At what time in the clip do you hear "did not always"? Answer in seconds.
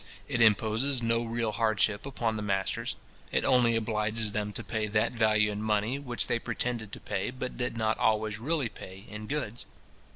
7.55-8.39